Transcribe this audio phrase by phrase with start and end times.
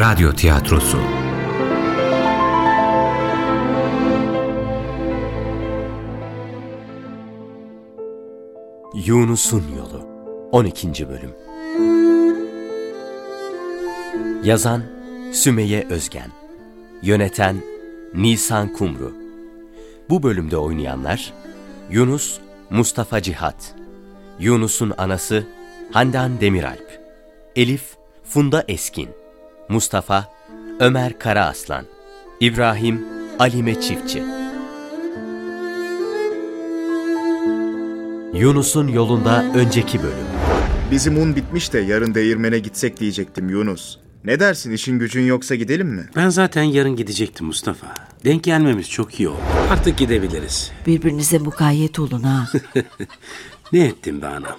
[0.00, 0.98] Radyo Tiyatrosu.
[9.06, 10.06] Yunus'un Yolu
[10.52, 11.08] 12.
[11.08, 11.30] Bölüm.
[14.44, 14.82] Yazan
[15.32, 16.30] Sümeyye Özgen.
[17.02, 17.56] Yöneten
[18.14, 19.12] Nisan Kumru.
[20.10, 21.32] Bu bölümde oynayanlar
[21.90, 22.38] Yunus
[22.70, 23.74] Mustafa Cihat
[24.40, 25.46] Yunus'un anası
[25.92, 27.00] Handan Demiralp
[27.56, 29.25] Elif Funda Eskin
[29.68, 30.28] Mustafa
[30.80, 31.84] Ömer Karaaslan
[32.40, 33.04] İbrahim
[33.38, 34.22] Alime Çiftçi
[38.34, 40.26] Yunus'un yolunda önceki bölüm
[40.90, 43.98] Bizim un bitmiş de yarın değirmene gitsek diyecektim Yunus.
[44.24, 46.06] Ne dersin işin gücün yoksa gidelim mi?
[46.16, 47.94] Ben zaten yarın gidecektim Mustafa.
[48.24, 49.40] Denk gelmemiz çok iyi oldu.
[49.70, 50.72] Artık gidebiliriz.
[50.86, 52.48] Birbirinize mukayyet olun ha.
[53.72, 54.56] Ne ettin be anam?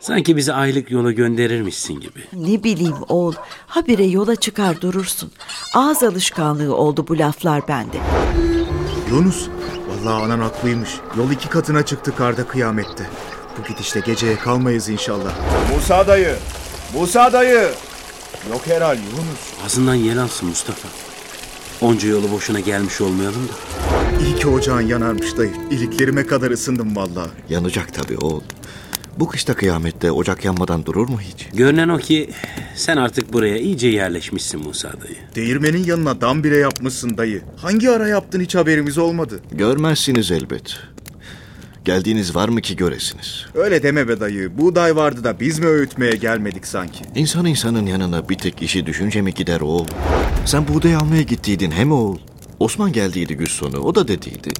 [0.00, 2.20] Sanki bizi aylık yola gönderirmişsin gibi.
[2.32, 3.34] ne bileyim oğul.
[3.66, 5.30] Habire yola çıkar durursun.
[5.74, 7.96] Ağız alışkanlığı oldu bu laflar bende.
[9.10, 9.48] Yunus,
[9.88, 10.90] vallahi anan haklıymış.
[11.16, 13.06] Yol iki katına çıktı karda kıyamette.
[13.58, 15.32] Bu gidişle geceye kalmayız inşallah.
[15.74, 16.36] Musa dayı,
[16.94, 17.68] Musa dayı.
[18.50, 19.64] Yok herhal Yunus.
[19.66, 20.88] Ağzından yel alsın Mustafa.
[21.80, 23.52] Onca yolu boşuna gelmiş olmayalım da.
[24.24, 25.52] İyi ki ocağın yanarmış dayı.
[25.70, 27.28] İliklerime kadar ısındım vallahi.
[27.48, 28.40] Yanacak tabii oğul.
[29.18, 31.46] Bu kışta kıyamette ocak yanmadan durur mu hiç?
[31.54, 32.30] Görünen o ki
[32.74, 35.16] sen artık buraya iyice yerleşmişsin Musa dayı.
[35.34, 37.42] Değirmenin yanına dam bile yapmışsın dayı.
[37.56, 39.40] Hangi ara yaptın hiç haberimiz olmadı.
[39.52, 40.76] Görmezsiniz elbet.
[41.84, 43.46] Geldiğiniz var mı ki göresiniz?
[43.54, 44.58] Öyle deme be dayı.
[44.58, 47.04] Buğday vardı da biz mi öğütmeye gelmedik sanki?
[47.14, 49.86] İnsan insanın yanına bir tek işi düşünce mi gider oğul?
[50.46, 52.18] Sen buğday almaya gittiydin hem oğul.
[52.60, 54.50] Osman geldiydi güz sonu, o da dediydi.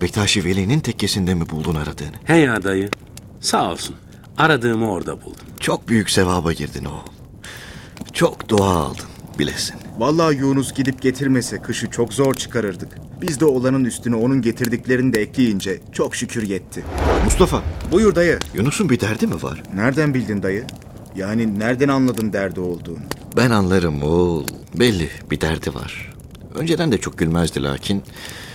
[0.00, 2.16] Bektaşi Veli'nin tekkesinde mi buldun aradığını?
[2.24, 2.90] He ya dayı.
[3.40, 3.96] Sağ olsun.
[4.38, 5.46] Aradığımı orada buldum.
[5.60, 7.06] Çok büyük sevaba girdin oğul.
[8.12, 9.06] Çok dua aldın,
[9.38, 9.76] bilesin.
[9.98, 12.88] Vallahi Yunus gidip getirmese kışı çok zor çıkarırdık.
[13.22, 16.84] Biz de olanın üstüne onun getirdiklerini de ekleyince çok şükür yetti.
[17.24, 17.62] Mustafa,
[17.92, 18.38] Buyur dayı.
[18.54, 19.62] Yunus'un bir derdi mi var?
[19.74, 20.64] Nereden bildin dayı?
[21.16, 22.98] Yani nereden anladın derdi olduğunu?
[23.36, 24.46] Ben anlarım oğul.
[24.74, 26.12] Belli bir derdi var.
[26.54, 28.02] Önceden de çok gülmezdi lakin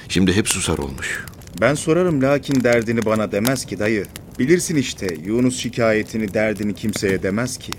[0.10, 1.26] şimdi hep susar olmuş.
[1.62, 4.06] Ben sorarım lakin derdini bana demez ki dayı.
[4.40, 7.72] Bilirsin işte Yunus şikayetini derdini kimseye demez ki.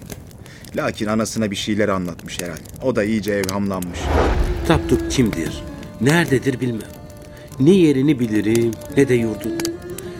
[0.76, 2.56] Lakin anasına bir şeyler anlatmış herhal.
[2.82, 3.98] O da iyice evhamlanmış.
[4.68, 5.62] Tapduk kimdir?
[6.00, 6.88] Nerededir bilmem.
[7.60, 9.58] Ne yerini bilirim ne de yurdunu.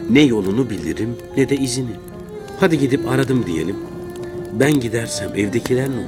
[0.09, 1.91] Ne yolunu bilirim ne de izini.
[2.59, 3.75] Hadi gidip aradım diyelim.
[4.59, 6.05] Ben gidersem evdekiler ne olur?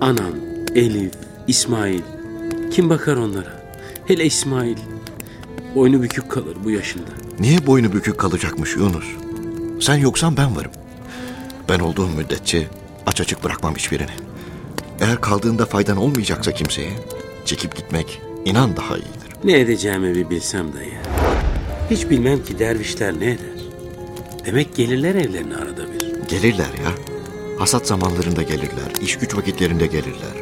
[0.00, 0.32] Anam,
[0.74, 1.12] Elif,
[1.46, 2.00] İsmail.
[2.70, 3.62] Kim bakar onlara?
[4.06, 4.76] Hele İsmail.
[5.74, 7.10] Boynu bükük kalır bu yaşında.
[7.40, 9.04] Niye boynu bükük kalacakmış Yunus?
[9.80, 10.70] Sen yoksan ben varım.
[11.68, 12.66] Ben olduğum müddetçe
[13.06, 14.10] aç açık bırakmam hiçbirini.
[15.00, 16.90] Eğer kaldığında faydan olmayacaksa kimseye
[17.44, 19.28] çekip gitmek inan daha iyidir.
[19.44, 20.94] Ne edeceğimi bir bilsem dayı.
[21.90, 23.58] Hiç bilmem ki dervişler ne eder.
[24.46, 26.28] Demek gelirler evlerine arada bir.
[26.28, 26.92] Gelirler ya.
[27.58, 30.36] Hasat zamanlarında gelirler, iş güç vakitlerinde gelirler.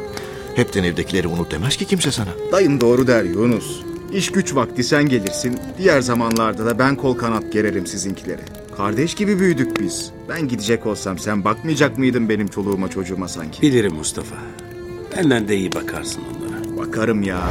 [0.55, 2.29] Hepten evdekileri unut demez ki kimse sana.
[2.51, 3.81] Dayın doğru der Yunus.
[4.13, 5.59] İş güç vakti sen gelirsin.
[5.77, 8.41] Diğer zamanlarda da ben kol kanat gererim sizinkilere.
[8.77, 10.11] Kardeş gibi büyüdük biz.
[10.29, 13.61] Ben gidecek olsam sen bakmayacak mıydın benim çoluğuma çocuğuma sanki?
[13.61, 14.35] Bilirim Mustafa.
[15.17, 16.77] Benden de iyi bakarsın onlara.
[16.77, 17.49] Bakarım ya.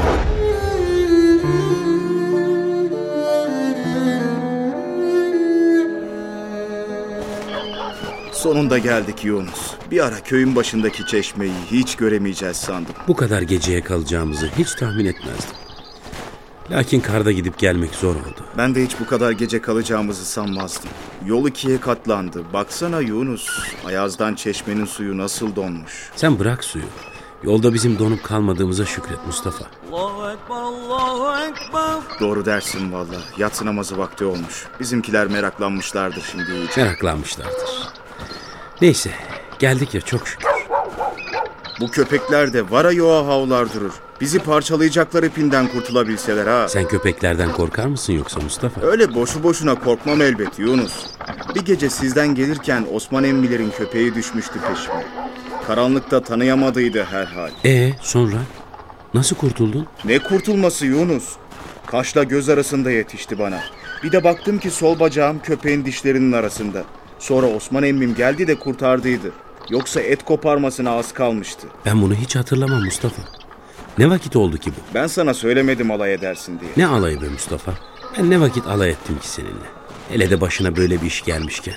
[8.32, 9.74] Sonunda geldik Yunus.
[9.90, 12.94] Bir ara köyün başındaki çeşmeyi hiç göremeyeceğiz sandım.
[13.08, 15.65] Bu kadar geceye kalacağımızı hiç tahmin etmezdim.
[16.70, 18.44] Lakin karda gidip gelmek zor oldu.
[18.58, 20.90] Ben de hiç bu kadar gece kalacağımızı sanmazdım.
[21.26, 22.42] Yol ikiye katlandı.
[22.52, 23.48] Baksana Yunus.
[23.86, 26.10] Ayaz'dan çeşmenin suyu nasıl donmuş.
[26.16, 26.84] Sen bırak suyu.
[27.42, 29.64] Yolda bizim donup kalmadığımıza şükret Mustafa.
[32.20, 33.16] Doğru dersin valla.
[33.38, 34.66] Yatsı namazı vakti olmuş.
[34.80, 36.84] Bizimkiler meraklanmışlardır şimdi iyice.
[36.84, 37.88] Meraklanmışlardır.
[38.80, 39.10] Neyse
[39.58, 40.46] geldik ya çok şükür.
[41.80, 43.92] Bu köpekler de vara yoğa havlar durur.
[44.20, 46.68] Bizi parçalayacaklar ipinden kurtulabilseler ha.
[46.68, 48.80] Sen köpeklerden korkar mısın yoksa Mustafa?
[48.80, 50.92] Öyle boşu boşuna korkmam elbet Yunus.
[51.54, 55.04] Bir gece sizden gelirken Osman emmilerin köpeği düşmüştü peşime.
[55.66, 57.50] Karanlıkta tanıyamadıydı herhal.
[57.64, 58.36] E sonra?
[59.14, 59.86] Nasıl kurtuldun?
[60.04, 61.24] Ne kurtulması Yunus?
[61.86, 63.60] Kaşla göz arasında yetişti bana.
[64.02, 66.84] Bir de baktım ki sol bacağım köpeğin dişlerinin arasında.
[67.18, 69.32] Sonra Osman emmim geldi de kurtardıydı.
[69.70, 71.66] Yoksa et koparmasına az kalmıştı.
[71.86, 73.22] Ben bunu hiç hatırlamam Mustafa.
[73.98, 74.94] Ne vakit oldu ki bu?
[74.94, 76.70] Ben sana söylemedim alay edersin diye.
[76.76, 77.72] Ne alayı be Mustafa?
[78.18, 79.66] Ben ne vakit alay ettim ki seninle?
[80.08, 81.74] Hele de başına böyle bir iş gelmişken.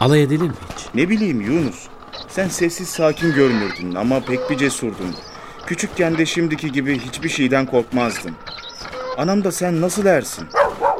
[0.00, 0.86] Alay edilir mi hiç?
[0.94, 1.86] Ne bileyim Yunus.
[2.28, 5.14] Sen sessiz sakin görünürdün ama pek bir cesurdun.
[5.66, 8.34] Küçükken de şimdiki gibi hiçbir şeyden korkmazdım.
[9.16, 10.46] Anam da sen nasıl ersin?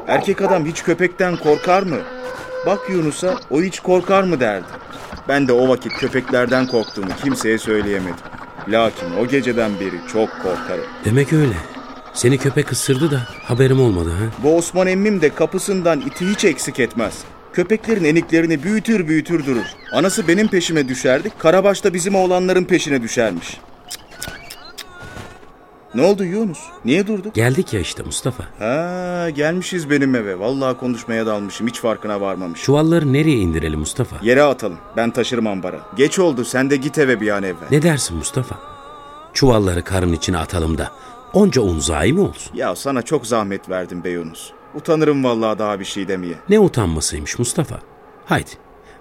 [0.07, 1.99] Erkek adam hiç köpekten korkar mı?
[2.67, 4.67] Bak Yunus'a o hiç korkar mı derdi.
[5.29, 8.15] Ben de o vakit köpeklerden korktuğumu kimseye söyleyemedim.
[8.69, 10.85] Lakin o geceden beri çok korkarım.
[11.05, 11.55] Demek öyle.
[12.15, 14.25] Seni köpek ısırdı da haberim olmadı ha.
[14.43, 17.15] Bu Osman emmim de kapısından iti hiç eksik etmez.
[17.53, 19.67] Köpeklerin eniklerini büyütür büyütür durur.
[19.93, 23.61] Anası benim peşime düşerdi, Karabaş da bizim oğlanların peşine düşermiş.
[25.99, 26.59] Ne oldu Yunus?
[26.85, 27.35] Niye durduk?
[27.35, 28.45] Geldik ya işte Mustafa.
[28.59, 30.39] Ha gelmişiz benim eve.
[30.39, 31.67] Vallahi konuşmaya dalmışım.
[31.67, 32.65] Hiç farkına varmamışım.
[32.65, 34.17] Çuvalları nereye indirelim Mustafa?
[34.23, 34.79] Yere atalım.
[34.97, 35.81] Ben taşırım ambara.
[35.97, 36.45] Geç oldu.
[36.45, 37.67] Sen de git eve bir an evvel.
[37.71, 38.59] Ne dersin Mustafa?
[39.33, 40.91] Çuvalları karın içine atalım da
[41.33, 42.57] onca un zayi mi olsun?
[42.57, 44.51] Ya sana çok zahmet verdim be Yunus.
[44.75, 46.35] Utanırım vallahi daha bir şey demeye.
[46.49, 47.79] Ne utanmasıymış Mustafa?
[48.27, 48.51] Haydi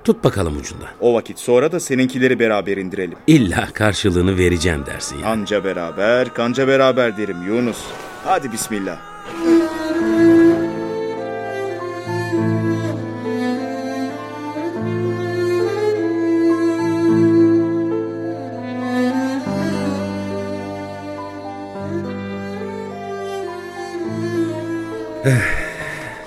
[0.07, 0.87] tut bakalım ucundan.
[1.01, 3.17] O vakit sonra da seninkileri beraber indirelim.
[3.27, 5.27] İlla karşılığını vereceğim dersin ya.
[5.27, 7.77] Anca beraber, kanca beraber derim Yunus.
[8.23, 8.97] Hadi bismillah.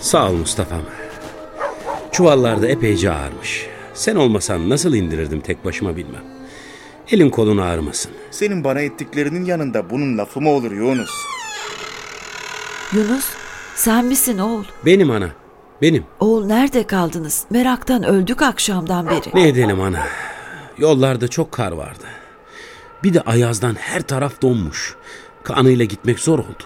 [0.01, 0.83] Sağ ol Mustafa'm.
[2.13, 3.70] Çuvallarda epeyce ağırmış.
[3.95, 6.23] Sen olmasan nasıl indirirdim tek başıma bilmem.
[7.11, 8.13] Elin kolun ağrımasın.
[8.31, 11.11] Senin bana ettiklerinin yanında bunun lafı mı olur Yunus?
[12.93, 13.25] Yunus
[13.75, 14.65] sen misin oğul?
[14.87, 15.29] Benim ana,
[15.83, 16.05] benim.
[16.21, 17.45] Oğul nerede kaldınız?
[17.51, 19.31] Meraktan öldük akşamdan beri.
[19.35, 20.03] Ne edelim ana?
[20.79, 22.05] Yollarda çok kar vardı.
[23.05, 24.97] Bir de ayazdan her taraf donmuş.
[25.43, 26.65] Kanıyla gitmek zor oldu.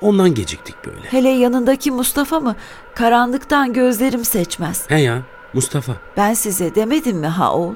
[0.00, 1.08] Ondan geciktik böyle.
[1.08, 2.56] Hele yanındaki Mustafa mı?
[2.94, 4.84] Karanlıktan gözlerim seçmez.
[4.90, 5.22] He ya,
[5.56, 5.92] Mustafa.
[6.16, 7.74] Ben size demedim mi ha oğul?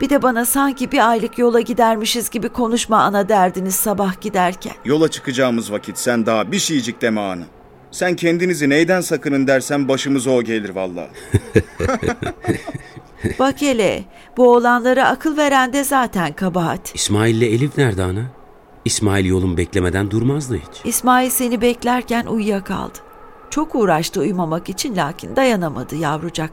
[0.00, 4.72] Bir de bana sanki bir aylık yola gidermişiz gibi konuşma ana derdiniz sabah giderken.
[4.84, 7.44] Yola çıkacağımız vakit sen daha bir şeycik deme anı.
[7.90, 11.08] Sen kendinizi neyden sakının dersen başımıza o gelir vallahi.
[13.38, 14.04] Bak hele
[14.36, 16.94] bu oğlanlara akıl veren de zaten kabahat.
[16.94, 18.22] İsmail ile Elif nerede ana?
[18.84, 20.80] İsmail yolun beklemeden durmazdı hiç.
[20.84, 22.98] İsmail seni beklerken uyuyakaldı.
[23.50, 26.50] Çok uğraştı uyumamak için lakin dayanamadı yavrucak.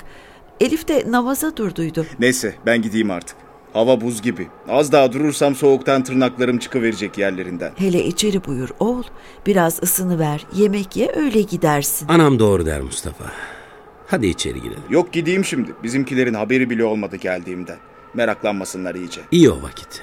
[0.61, 2.05] Elif de namaza durduydu.
[2.19, 3.37] Neyse ben gideyim artık.
[3.73, 4.47] Hava buz gibi.
[4.69, 7.71] Az daha durursam soğuktan tırnaklarım çıkıverecek yerlerinden.
[7.75, 9.03] Hele içeri buyur oğul.
[9.45, 12.07] Biraz ısını ver, yemek ye öyle gidersin.
[12.07, 13.23] Anam doğru der Mustafa.
[14.07, 14.83] Hadi içeri girelim.
[14.89, 15.71] Yok gideyim şimdi.
[15.83, 17.77] Bizimkilerin haberi bile olmadı geldiğimden.
[18.13, 19.21] Meraklanmasınlar iyice.
[19.31, 20.01] İyi o vakit.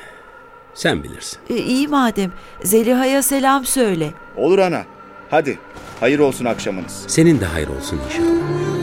[0.75, 1.38] Sen bilirsin.
[1.50, 2.32] E, iyi madem.
[2.64, 4.11] Zeliha'ya selam söyle.
[4.37, 4.84] Olur ana.
[5.31, 5.58] Hadi.
[6.00, 7.04] Hayır olsun akşamınız.
[7.06, 8.77] Senin de hayır olsun inşallah.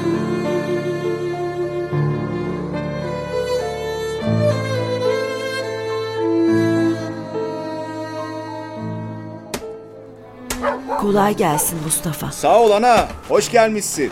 [11.15, 12.31] Kolay gelsin Mustafa.
[12.31, 13.07] Sağ ol ana.
[13.29, 14.11] Hoş gelmişsin.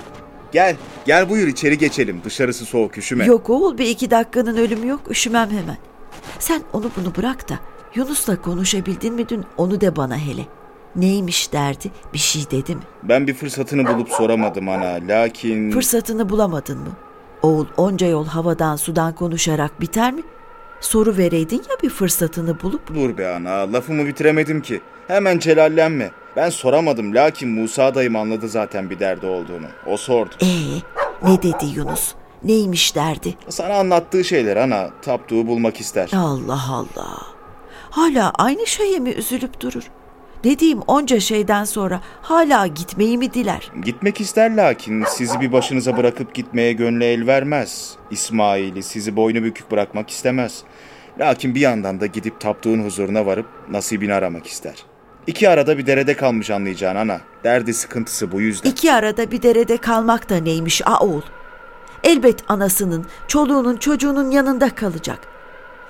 [0.52, 0.76] Gel.
[1.06, 2.22] Gel buyur içeri geçelim.
[2.26, 3.26] Dışarısı soğuk üşüme.
[3.26, 5.78] Yok oğul bir iki dakikanın ölümü yok üşümem hemen.
[6.40, 7.60] Sen onu bunu bırak da
[7.96, 10.42] Yunus'la konuşabildin mi dün onu de bana hele.
[10.96, 12.82] Neymiş derdi bir şey dedi mi?
[13.04, 14.98] Ben bir fırsatını bulup soramadım ana.
[15.08, 15.72] Lakin...
[15.72, 16.92] Fırsatını bulamadın mı?
[17.42, 20.22] Oğul onca yol havadan sudan konuşarak biter mi?
[20.82, 22.96] Soru vereydin ya bir fırsatını bulup.
[22.96, 23.74] Dur be ana.
[23.74, 24.82] Lafımı bitiremedim ki.
[25.08, 26.12] Hemen celallenme.
[26.36, 27.16] Ben soramadım.
[27.16, 29.68] Lakin Musa dayım anladı zaten bir derdi olduğunu.
[29.86, 30.36] O sordu.
[30.42, 30.48] Ee,
[31.30, 32.14] ne dedi Yunus?
[32.44, 33.36] Neymiş derdi?
[33.50, 34.90] Sana anlattığı şeyler ana.
[35.02, 36.10] Taptuğu bulmak ister.
[36.16, 37.18] Allah Allah.
[37.90, 39.84] Hala aynı şeye mi üzülüp durur?
[40.44, 43.72] Dediğim onca şeyden sonra hala gitmeyi mi diler?
[43.86, 47.96] Gitmek ister lakin sizi bir başınıza bırakıp gitmeye gönlü el vermez.
[48.12, 50.64] İsmail'i sizi boynu bükük bırakmak istemez.
[51.20, 54.76] Lakin bir yandan da gidip taptuğun huzuruna varıp nasibini aramak ister.
[55.28, 57.22] İki arada bir derede kalmış anlayacağın ana.
[57.44, 58.70] Derdi sıkıntısı bu yüzden.
[58.70, 61.22] İki arada bir derede kalmak da neymiş a oğul?
[62.04, 65.20] Elbet anasının, çoluğunun, çocuğunun yanında kalacak.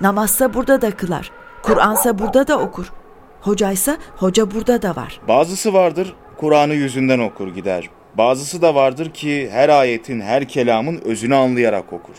[0.00, 1.30] Namazsa burada da kılar.
[1.62, 2.92] Kur'ansa burada da okur.
[3.40, 5.20] Hocaysa hoca burada da var.
[5.28, 7.90] Bazısı vardır Kur'an'ı yüzünden okur gider.
[8.14, 12.14] Bazısı da vardır ki her ayetin, her kelamın özünü anlayarak okur.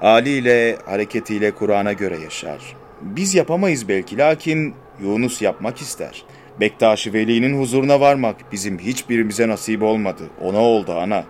[0.00, 2.76] Haliyle, hareketiyle Kur'an'a göre yaşar.
[3.00, 6.24] Biz yapamayız belki lakin Yunus yapmak ister.
[6.60, 10.22] Bektaş-ı Veli'nin huzuruna varmak bizim hiçbirimize nasip olmadı.
[10.40, 11.24] Ona oldu ana.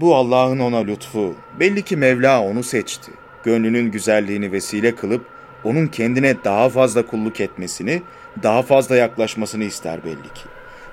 [0.00, 1.34] Bu Allah'ın ona lütfu.
[1.60, 3.12] Belli ki Mevla onu seçti.
[3.44, 5.26] Gönlünün güzelliğini vesile kılıp
[5.64, 8.02] onun kendine daha fazla kulluk etmesini,
[8.42, 10.42] daha fazla yaklaşmasını ister belli ki.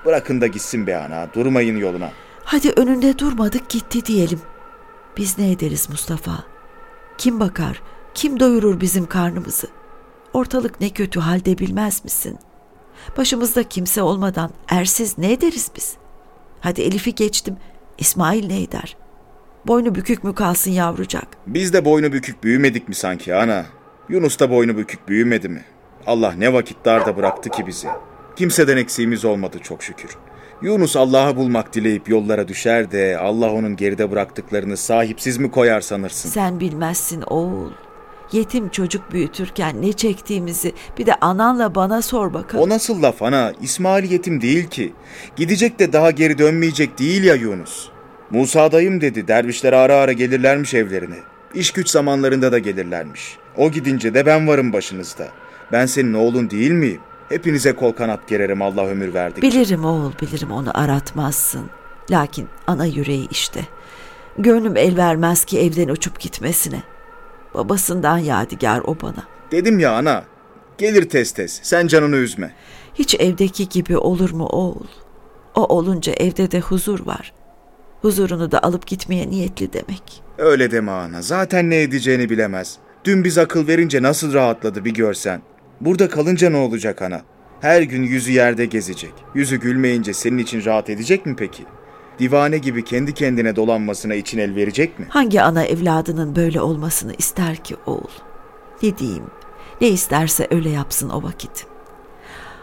[0.04, 2.10] Bırakın da gitsin be ana, durmayın yoluna.
[2.44, 4.40] Hadi önünde durmadık gitti diyelim.
[5.16, 6.44] Biz ne ederiz Mustafa?
[7.18, 7.82] Kim bakar,
[8.14, 9.66] kim doyurur bizim karnımızı?
[10.32, 12.38] Ortalık ne kötü halde bilmez misin?
[13.16, 15.92] Başımızda kimse olmadan ersiz ne ederiz biz?
[16.60, 17.56] Hadi Elif'i geçtim.
[17.98, 18.96] İsmail ne eder?
[19.66, 21.26] Boynu bükük mü kalsın yavrucak?
[21.46, 23.64] Biz de boynu bükük büyümedik mi sanki ana?
[24.08, 25.64] Yunus da boynu bükük büyümedi mi?
[26.06, 27.88] Allah ne vakit darda bıraktı ki bizi.
[28.36, 30.16] Kimseden eksiğimiz olmadı çok şükür.
[30.62, 36.28] Yunus Allah'ı bulmak dileyip yollara düşer de Allah onun geride bıraktıklarını sahipsiz mi koyar sanırsın?
[36.28, 37.70] Sen bilmezsin oğul.
[38.32, 42.64] Yetim çocuk büyütürken ne çektiğimizi bir de ananla bana sor bakalım.
[42.64, 43.52] O nasıl laf ana?
[43.60, 44.92] İsmail yetim değil ki.
[45.36, 47.88] Gidecek de daha geri dönmeyecek değil ya Yunus.
[48.30, 51.16] Musa dayım dedi dervişler ara ara gelirlermiş evlerine.
[51.54, 53.36] İş güç zamanlarında da gelirlermiş.
[53.56, 55.28] O gidince de ben varım başınızda.
[55.72, 57.00] Ben senin oğlun değil miyim?
[57.28, 59.42] Hepinize kol kanat gererim Allah ömür verdik.
[59.42, 61.70] Bilirim oğul bilirim onu aratmazsın.
[62.10, 63.60] Lakin ana yüreği işte.
[64.38, 66.82] Gönlüm el vermez ki evden uçup gitmesine.
[67.54, 69.24] Babasından yadigar o bana.
[69.52, 70.24] Dedim ya ana.
[70.78, 71.60] Gelir tez tez.
[71.62, 72.54] Sen canını üzme.
[72.94, 74.86] Hiç evdeki gibi olur mu oğul?
[75.54, 77.32] O olunca evde de huzur var.
[78.02, 80.22] Huzurunu da alıp gitmeye niyetli demek.
[80.38, 81.22] Öyle deme ana.
[81.22, 82.78] Zaten ne edeceğini bilemez.
[83.04, 85.42] Dün biz akıl verince nasıl rahatladı bir görsen.
[85.80, 87.22] Burada kalınca ne olacak ana?
[87.60, 89.12] Her gün yüzü yerde gezecek.
[89.34, 91.64] Yüzü gülmeyince senin için rahat edecek mi peki?
[92.18, 95.06] Divane gibi kendi kendine dolanmasına için el verecek mi?
[95.08, 98.10] Hangi ana evladının böyle olmasını ister ki oğul?
[98.82, 99.26] Ne diyeyim?
[99.80, 101.66] Ne isterse öyle yapsın o vakit.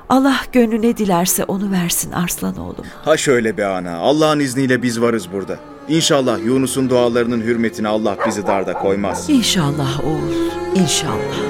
[0.10, 2.86] Allah gönlü ne dilerse onu versin arslan oğlum.
[3.06, 3.98] Ha şöyle be ana.
[3.98, 5.60] Allah'ın izniyle biz varız burada.
[5.90, 9.30] İnşallah Yunus'un dualarının hürmetine Allah bizi darda koymaz.
[9.30, 10.36] İnşallah oğul,
[10.76, 11.49] inşallah.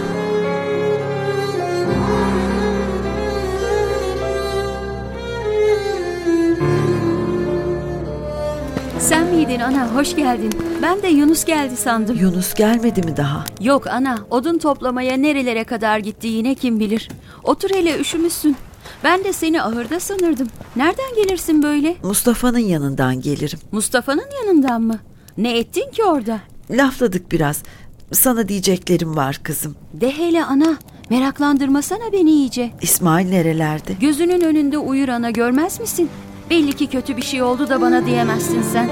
[9.80, 9.96] Ana?
[9.96, 10.52] Hoş geldin.
[10.82, 12.18] Ben de Yunus geldi sandım.
[12.18, 13.46] Yunus gelmedi mi daha?
[13.62, 17.10] Yok ana, odun toplamaya nerelere kadar gitti yine kim bilir.
[17.44, 18.56] Otur hele üşümüşsün.
[19.04, 20.48] Ben de seni ahırda sanırdım.
[20.76, 21.96] Nereden gelirsin böyle?
[22.04, 23.60] Mustafa'nın yanından gelirim.
[23.72, 25.00] Mustafa'nın yanından mı?
[25.38, 26.40] Ne ettin ki orada?
[26.72, 27.64] Lafladık biraz.
[28.12, 29.76] Sana diyeceklerim var kızım.
[29.94, 30.78] De hele ana.
[31.10, 32.72] Meraklandırmasana beni iyice.
[32.82, 33.94] İsmail nerelerde?
[33.94, 36.10] Gözünün önünde uyur ana görmez misin?
[36.50, 38.90] Belli ki kötü bir şey oldu da bana diyemezsin sen.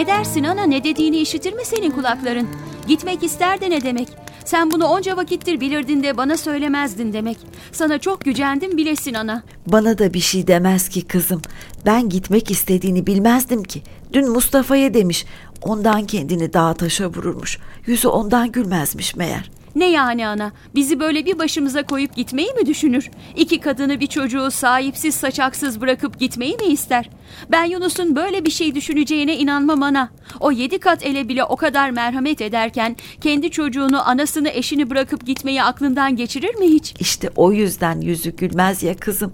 [0.00, 2.48] Ne dersin ana ne dediğini işitir mi senin kulakların?
[2.88, 4.08] Gitmek ister de ne demek?
[4.44, 7.38] Sen bunu onca vakittir bilirdin de bana söylemezdin demek.
[7.72, 9.42] Sana çok gücendim bilesin ana.
[9.66, 11.42] Bana da bir şey demez ki kızım.
[11.86, 13.82] Ben gitmek istediğini bilmezdim ki.
[14.12, 15.26] Dün Mustafa'ya demiş.
[15.62, 17.58] Ondan kendini dağa taşa vururmuş.
[17.86, 19.50] Yüzü ondan gülmezmiş meğer.
[19.76, 20.52] Ne yani ana?
[20.74, 23.10] Bizi böyle bir başımıza koyup gitmeyi mi düşünür?
[23.36, 27.10] İki kadını bir çocuğu sahipsiz saçaksız bırakıp gitmeyi mi ister?
[27.50, 30.10] Ben Yunus'un böyle bir şey düşüneceğine inanmam ana.
[30.40, 35.62] O yedi kat ele bile o kadar merhamet ederken kendi çocuğunu anasını eşini bırakıp gitmeyi
[35.62, 36.94] aklından geçirir mi hiç?
[37.00, 39.32] İşte o yüzden yüzü gülmez ya kızım.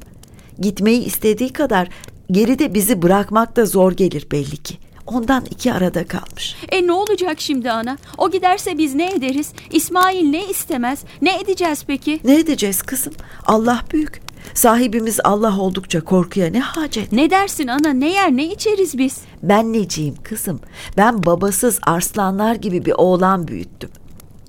[0.59, 1.89] Gitmeyi istediği kadar
[2.31, 4.86] geride bizi bırakmak da zor gelir belli ki.
[5.07, 6.57] Ondan iki arada kalmış.
[6.69, 7.99] E ne olacak şimdi ana?
[8.19, 9.53] O giderse biz ne ederiz?
[9.71, 11.05] İsmail ne istemez?
[11.23, 12.21] Ne edeceğiz peki?
[12.25, 13.13] Ne edeceğiz kızım?
[13.47, 14.21] Allah büyük.
[14.55, 17.13] Sahibimiz Allah oldukça korkuya ne hacet?
[17.13, 17.93] Ne dersin ana?
[17.93, 19.19] Ne yer ne içeriz biz?
[19.43, 20.61] Ben neciyim kızım?
[20.97, 23.91] Ben babasız arslanlar gibi bir oğlan büyüttüm.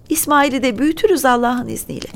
[0.09, 2.07] İsmail'i de büyütürüz Allah'ın izniyle.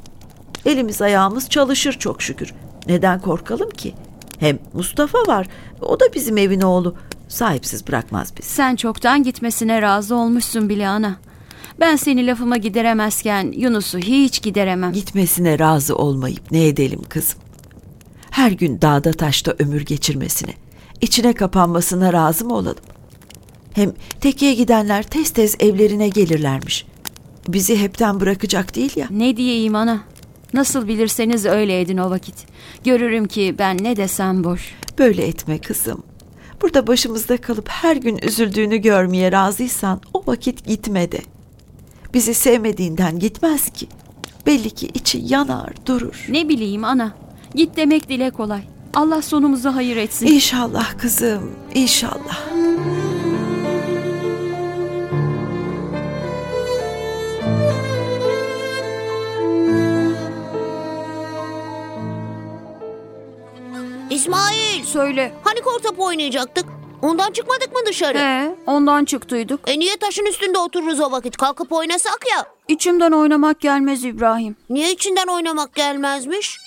[0.66, 2.54] Elimiz ayağımız çalışır çok şükür.
[2.88, 3.94] Neden korkalım ki?
[4.40, 5.48] Hem Mustafa var.
[5.82, 6.96] O da bizim evin oğlu.
[7.32, 8.50] Sahipsiz bırakmaz bizi.
[8.50, 11.16] Sen çoktan gitmesine razı olmuşsun bile ana.
[11.80, 14.94] Ben seni lafıma gideremezken Yunus'u hiç gideremem.
[14.94, 17.40] Gitmesine razı olmayıp ne edelim kızım?
[18.32, 20.54] Her gün dağda taşta ömür geçirmesine,
[21.02, 22.84] içine kapanmasına razı mı olalım?
[23.74, 26.86] Hem tekeye gidenler tez tez evlerine gelirlermiş.
[27.48, 29.08] Bizi hepten bırakacak değil ya.
[29.10, 30.00] Ne diyeyim ana?
[30.54, 32.36] Nasıl bilirseniz öyle edin o vakit.
[32.84, 34.76] Görürüm ki ben ne desem boş.
[35.00, 36.04] Böyle etme kızım.
[36.62, 41.20] Burada başımızda kalıp her gün üzüldüğünü görmeye razıysan o vakit gitme de.
[42.14, 43.88] Bizi sevmediğinden gitmez ki.
[44.46, 46.26] Belli ki içi yanar durur.
[46.30, 47.14] Ne bileyim ana.
[47.56, 48.62] Git demek dile kolay.
[48.94, 50.28] Allah sonumuzu hayır etsin.
[50.28, 52.51] İnşallah kızım, inşallah.
[64.22, 65.34] İsmail, Söyle.
[65.44, 66.66] hani kor topu oynayacaktık?
[67.02, 68.18] Ondan çıkmadık mı dışarı?
[68.18, 69.60] He, ondan çıktıydık.
[69.70, 71.38] E niye taşın üstünde otururuz o vakit?
[71.38, 72.46] Kalkıp oynasak ya.
[72.68, 74.56] İçimden oynamak gelmez İbrahim.
[74.70, 76.58] Niye içinden oynamak gelmezmiş?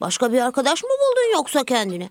[0.00, 2.10] Başka bir arkadaş mı buldun yoksa kendine?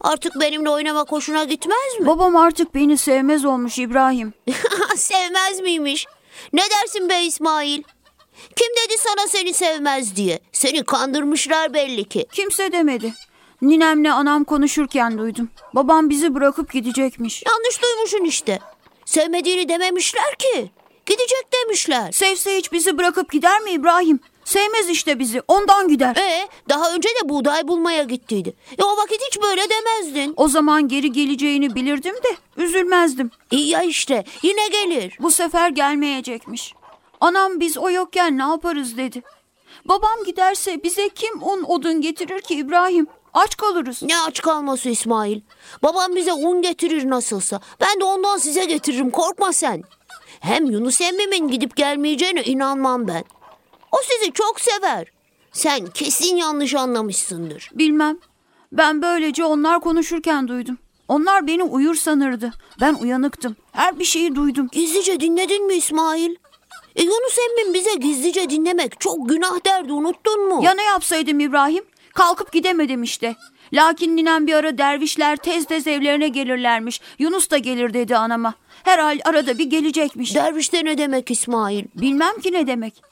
[0.00, 2.06] Artık benimle oynamak hoşuna gitmez mi?
[2.06, 4.32] Babam artık beni sevmez olmuş İbrahim.
[4.96, 6.06] Sevmez miymiş?
[6.52, 7.82] Ne dersin be İsmail?
[8.56, 10.40] Kim dedi sana seni sevmez diye?
[10.52, 12.26] Seni kandırmışlar belli ki.
[12.32, 13.14] Kimse demedi.
[13.62, 15.48] Ninemle anam konuşurken duydum.
[15.74, 17.42] Babam bizi bırakıp gidecekmiş.
[17.46, 18.58] Yanlış duymuşsun işte.
[19.04, 20.70] Sevmediğini dememişler ki.
[21.06, 22.12] Gidecek demişler.
[22.12, 24.20] Sevse hiç bizi bırakıp gider mi İbrahim?
[24.44, 25.42] Sevmez işte bizi.
[25.48, 26.16] Ondan gider.
[26.16, 28.54] E daha önce de buğday bulmaya gittiydi.
[28.78, 30.34] E o vakit hiç böyle demezdin.
[30.36, 33.30] O zaman geri geleceğini bilirdim de üzülmezdim.
[33.50, 35.16] İyi ya işte yine gelir.
[35.20, 36.74] Bu sefer gelmeyecekmiş.
[37.20, 39.22] Anam biz o yokken ne yaparız dedi.
[39.84, 43.06] Babam giderse bize kim un odun getirir ki İbrahim?
[43.36, 44.02] Aç kalırız.
[44.02, 45.40] Ne aç kalması İsmail.
[45.82, 47.60] Babam bize un getirir nasılsa.
[47.80, 49.82] Ben de ondan size getiririm korkma sen.
[50.40, 53.24] Hem Yunus emmimin gidip gelmeyeceğine inanmam ben.
[53.92, 55.06] O sizi çok sever.
[55.52, 57.70] Sen kesin yanlış anlamışsındır.
[57.74, 58.18] Bilmem.
[58.72, 60.78] Ben böylece onlar konuşurken duydum.
[61.08, 62.52] Onlar beni uyur sanırdı.
[62.80, 63.56] Ben uyanıktım.
[63.72, 64.68] Her bir şeyi duydum.
[64.72, 66.34] Gizlice dinledin mi İsmail?
[66.96, 70.64] E Yunus emmim bize gizlice dinlemek çok günah derdi unuttun mu?
[70.64, 71.84] Ya ne yapsaydım İbrahim?
[72.16, 73.34] Kalkıp gidemedim işte.
[73.72, 77.00] Lakin ninem bir ara dervişler tez tez evlerine gelirlermiş.
[77.18, 78.54] Yunus da gelir dedi anama.
[78.84, 80.34] Herhal arada bir gelecekmiş.
[80.34, 81.84] Derviş de ne demek İsmail?
[81.94, 83.02] Bilmem ki ne demek.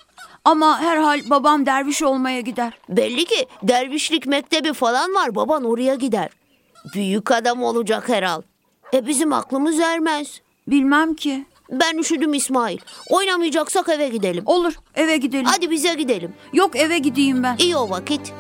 [0.45, 2.73] Ama herhal babam derviş olmaya gider.
[2.89, 6.31] Belli ki dervişlik mektebi falan var baban oraya gider.
[6.95, 8.43] Büyük adam olacak herhal.
[8.95, 10.41] E bizim aklımız ermez.
[10.69, 11.45] Bilmem ki.
[11.71, 12.79] Ben üşüdüm İsmail.
[13.11, 14.43] Oynamayacaksak eve gidelim.
[14.47, 15.45] Olur eve gidelim.
[15.45, 16.35] Hadi bize gidelim.
[16.53, 17.57] Yok eve gideyim ben.
[17.59, 18.33] İyi o vakit.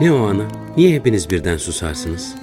[0.00, 0.46] Ne o ana?
[0.76, 2.34] Niye hepiniz birden susarsınız?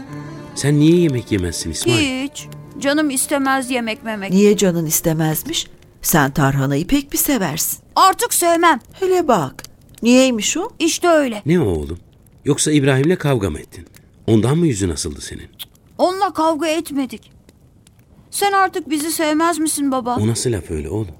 [0.55, 2.23] Sen niye yemek yemezsin İsmail?
[2.29, 2.47] Hiç.
[2.79, 4.31] Canım istemez yemek memek.
[4.31, 5.67] Niye canın istemezmiş?
[6.01, 7.79] Sen tarhanayı pek bir seversin.
[7.95, 8.79] Artık sevmem.
[8.93, 9.63] Hele bak.
[10.01, 10.69] Niyeymiş o?
[10.79, 11.41] İşte öyle.
[11.45, 11.99] Ne o oğlum?
[12.45, 13.85] Yoksa İbrahim'le kavga mı ettin?
[14.27, 15.47] Ondan mı yüzün asıldı senin?
[15.97, 17.31] Onunla kavga etmedik.
[18.31, 20.15] Sen artık bizi sevmez misin baba?
[20.15, 21.15] O nasıl laf öyle oğlum?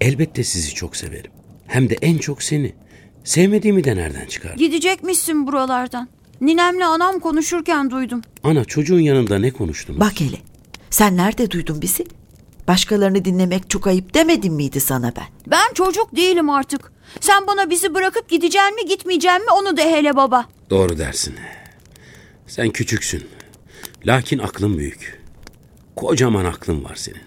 [0.00, 1.30] Elbette sizi çok severim.
[1.66, 2.72] Hem de en çok seni.
[3.30, 4.58] Sevmediğimi de nereden çıkardın?
[4.58, 6.08] Gidecekmişsin buralardan.
[6.40, 8.22] Ninemle anam konuşurken duydum.
[8.44, 10.00] Ana çocuğun yanında ne konuştunuz?
[10.00, 10.36] Bak hele.
[10.90, 12.06] Sen nerede duydun bizi?
[12.68, 15.24] Başkalarını dinlemek çok ayıp demedim miydi sana ben?
[15.46, 16.92] Ben çocuk değilim artık.
[17.20, 20.46] Sen bana bizi bırakıp gideceksin mi gitmeyeceksin mi onu de hele baba.
[20.70, 21.34] Doğru dersin.
[22.46, 23.24] Sen küçüksün.
[24.06, 25.22] Lakin aklın büyük.
[25.96, 27.22] Kocaman aklın var senin.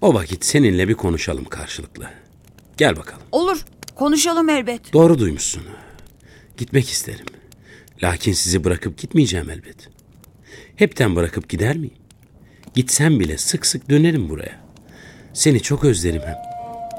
[0.00, 2.10] O vakit seninle bir konuşalım karşılıklı.
[2.76, 3.22] Gel bakalım.
[3.32, 4.92] Olur konuşalım elbet.
[4.92, 5.62] Doğru duymuşsun.
[6.56, 7.26] Gitmek isterim.
[8.02, 9.88] Lakin sizi bırakıp gitmeyeceğim elbet.
[10.76, 11.94] Hepten bırakıp gider miyim?
[12.74, 14.60] Gitsem bile sık sık dönerim buraya.
[15.32, 16.36] Seni çok özlerim hem.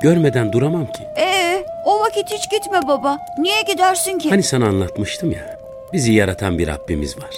[0.04, 1.04] Görmeden duramam ki.
[1.20, 3.20] Ee, o vakit hiç gitme baba.
[3.40, 4.30] Niye gidersin ki?
[4.30, 5.60] Hani sana anlatmıştım ya.
[5.94, 7.36] Bizi yaratan bir Rabbimiz var.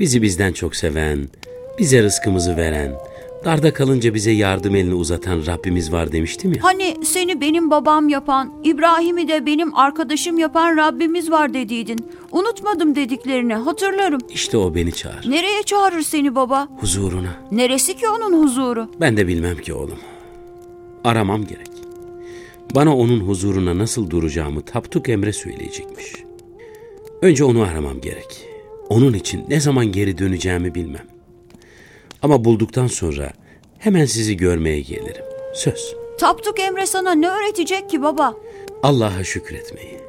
[0.00, 1.28] Bizi bizden çok seven,
[1.78, 2.92] bize rızkımızı veren,
[3.44, 6.64] darda kalınca bize yardım elini uzatan Rabbimiz var demiştim ya.
[6.64, 11.98] Hani seni benim babam yapan, İbrahim'i de benim arkadaşım yapan Rabbimiz var dediydin.
[12.32, 14.20] Unutmadım dediklerini hatırlarım.
[14.28, 15.30] İşte o beni çağır.
[15.30, 16.68] Nereye çağırır seni baba?
[16.80, 17.36] Huzuruna.
[17.52, 18.88] Neresi ki onun huzuru?
[19.00, 19.98] Ben de bilmem ki oğlum.
[21.04, 21.70] Aramam gerek.
[22.74, 26.14] Bana onun huzuruna nasıl duracağımı Tapduk Emre söyleyecekmiş.
[27.22, 28.48] Önce onu aramam gerek.
[28.88, 31.13] Onun için ne zaman geri döneceğimi bilmem.
[32.24, 33.32] Ama bulduktan sonra
[33.78, 35.24] hemen sizi görmeye gelirim.
[35.54, 35.94] Söz.
[36.18, 38.34] Tapduk Emre sana ne öğretecek ki baba?
[38.82, 40.00] Allah'a şükretmeyi.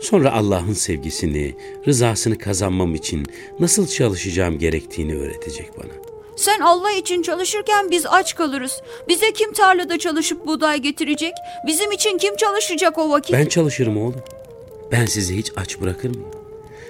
[0.00, 1.54] Sonra Allah'ın sevgisini,
[1.86, 3.26] rızasını kazanmam için
[3.60, 5.92] nasıl çalışacağım gerektiğini öğretecek bana.
[6.36, 8.82] Sen Allah için çalışırken biz aç kalırız.
[9.08, 11.32] Bize kim tarlada çalışıp buğday getirecek?
[11.66, 13.32] Bizim için kim çalışacak o vakit?
[13.32, 14.22] Ben çalışırım oğlum.
[14.92, 16.30] Ben sizi hiç aç bırakır mıyım?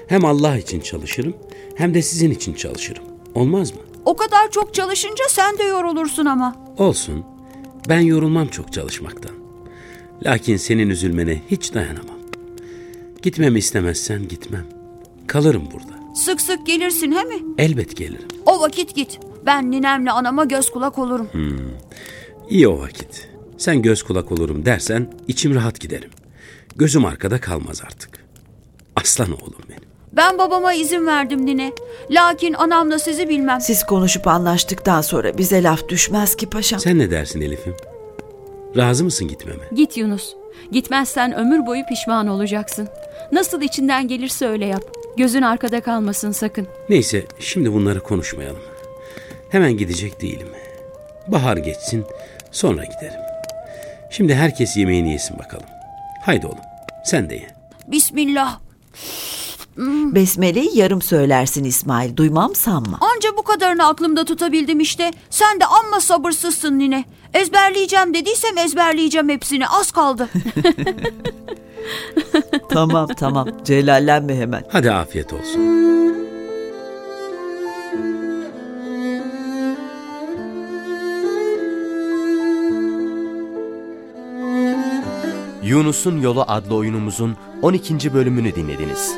[0.06, 1.34] Hem Allah için çalışırım
[1.74, 3.04] hem de sizin için çalışırım.
[3.34, 3.80] Olmaz mı?
[4.08, 6.56] O kadar çok çalışınca sen de yorulursun ama.
[6.78, 7.24] Olsun.
[7.88, 9.30] Ben yorulmam çok çalışmaktan.
[10.22, 12.18] Lakin senin üzülmene hiç dayanamam.
[13.22, 14.66] Gitmemi istemezsen gitmem.
[15.26, 16.14] Kalırım burada.
[16.14, 17.34] Sık sık gelirsin he mi?
[17.58, 18.28] Elbet gelirim.
[18.46, 19.20] O vakit git.
[19.46, 21.28] Ben ninemle anama göz kulak olurum.
[22.50, 23.28] İyi o vakit.
[23.58, 26.10] Sen göz kulak olurum dersen içim rahat giderim.
[26.76, 28.24] Gözüm arkada kalmaz artık.
[28.96, 29.87] Aslan oğlum benim.
[30.12, 31.72] Ben babama izin verdim nine.
[32.10, 33.60] Lakin anamla sizi bilmem.
[33.60, 36.80] Siz konuşup anlaştıktan sonra bize laf düşmez ki paşam.
[36.80, 37.74] Sen ne dersin Elif'im?
[38.76, 39.64] Razı mısın gitmeme?
[39.74, 40.34] Git Yunus.
[40.72, 42.88] Gitmezsen ömür boyu pişman olacaksın.
[43.32, 44.82] Nasıl içinden gelirse öyle yap.
[45.16, 46.66] Gözün arkada kalmasın sakın.
[46.88, 48.62] Neyse şimdi bunları konuşmayalım.
[49.50, 50.48] Hemen gidecek değilim.
[51.26, 52.04] Bahar geçsin
[52.52, 53.20] sonra giderim.
[54.10, 55.66] Şimdi herkes yemeğini yesin bakalım.
[56.22, 56.58] Haydi oğlum
[57.04, 57.46] sen de ye.
[57.86, 58.58] Bismillah.
[60.14, 62.16] Besmele'yi yarım söylersin İsmail.
[62.16, 62.98] Duymam sanma.
[63.00, 65.10] Anca bu kadarını aklımda tutabildim işte.
[65.30, 67.04] Sen de amma sabırsızsın nine.
[67.34, 69.68] Ezberleyeceğim dediysem ezberleyeceğim hepsini.
[69.68, 70.28] Az kaldı.
[72.70, 73.48] tamam tamam.
[73.64, 74.64] Celallenme hemen.
[74.72, 75.60] Hadi afiyet olsun.
[85.62, 88.14] Yunus'un Yolu adlı oyunumuzun 12.
[88.14, 89.14] bölümünü dinlediniz.